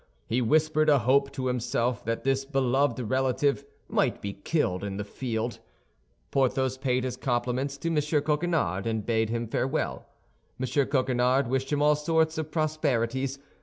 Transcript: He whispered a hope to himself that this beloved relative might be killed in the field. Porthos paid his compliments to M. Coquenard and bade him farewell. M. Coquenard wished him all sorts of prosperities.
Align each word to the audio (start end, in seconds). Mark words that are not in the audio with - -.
He 0.25 0.41
whispered 0.41 0.89
a 0.89 0.97
hope 0.97 1.31
to 1.33 1.45
himself 1.45 2.03
that 2.05 2.23
this 2.23 2.43
beloved 2.43 2.99
relative 3.01 3.63
might 3.87 4.19
be 4.19 4.33
killed 4.33 4.83
in 4.83 4.97
the 4.97 5.03
field. 5.03 5.59
Porthos 6.31 6.75
paid 6.79 7.03
his 7.03 7.15
compliments 7.15 7.77
to 7.77 7.89
M. 7.89 7.99
Coquenard 8.23 8.87
and 8.87 9.05
bade 9.05 9.29
him 9.29 9.47
farewell. 9.47 10.07
M. 10.59 10.65
Coquenard 10.87 11.47
wished 11.47 11.71
him 11.71 11.83
all 11.83 11.95
sorts 11.95 12.39
of 12.39 12.49
prosperities. 12.49 13.37